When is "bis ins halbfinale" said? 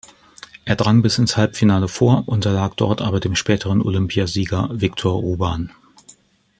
1.03-1.87